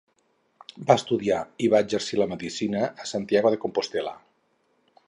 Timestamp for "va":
0.87-0.95, 1.75-1.83